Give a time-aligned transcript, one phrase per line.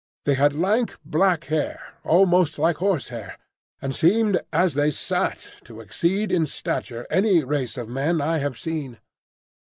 [0.25, 3.37] They had lank black hair, almost like horsehair,
[3.79, 8.57] and seemed as they sat to exceed in stature any race of men I have
[8.57, 8.97] seen.